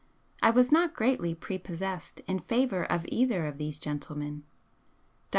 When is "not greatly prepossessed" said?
0.71-2.21